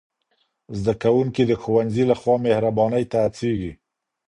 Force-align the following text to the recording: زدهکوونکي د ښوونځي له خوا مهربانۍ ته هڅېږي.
زدهکوونکي 0.79 1.43
د 1.47 1.51
ښوونځي 1.61 2.03
له 2.11 2.15
خوا 2.19 2.35
مهربانۍ 2.45 3.03
ته 3.11 3.17
هڅېږي. 3.25 3.71